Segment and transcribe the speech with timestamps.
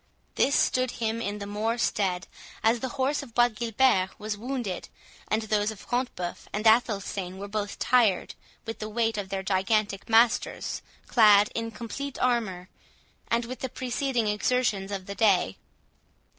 [0.33, 2.25] This stood him in the more stead,
[2.63, 4.89] as the horse of Bois Guilbert was wounded,
[5.27, 8.33] and those of Front de Bœuf and Athelstane were both tired
[8.65, 12.67] with the weight of their gigantic masters, clad in complete armour,
[13.27, 15.57] and with the preceding exertions of the day.